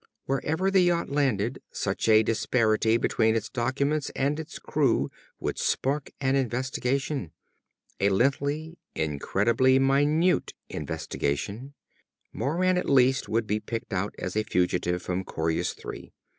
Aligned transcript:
Wherever 0.25 0.71
the 0.71 0.81
yacht 0.81 1.11
landed, 1.11 1.61
such 1.71 2.09
a 2.09 2.23
disparity 2.23 2.97
between 2.97 3.35
its 3.35 3.49
documents 3.49 4.09
and 4.15 4.39
its 4.39 4.57
crew 4.57 5.11
would 5.39 5.59
spark 5.59 6.09
an 6.19 6.35
investigation. 6.35 7.33
A 7.99 8.09
lengthy, 8.09 8.79
incredibly 8.95 9.77
minute 9.77 10.55
investigation. 10.69 11.75
Moran, 12.33 12.79
at 12.79 12.89
least, 12.89 13.29
would 13.29 13.45
be 13.45 13.59
picked 13.59 13.93
out 13.93 14.15
as 14.17 14.35
a 14.35 14.41
fugitive 14.41 15.03
from 15.03 15.23
Coryus 15.23 15.73
Three. 15.73 16.13